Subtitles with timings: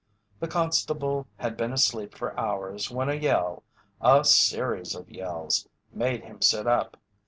[0.39, 3.61] The constable had been asleep for hours when a yell
[4.01, 6.97] a series of yells made him sit up.